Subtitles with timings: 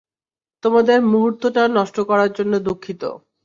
[0.63, 3.01] তোমাদের মূহুর্তটা নষ্ট করার জন্য দুঃখিত।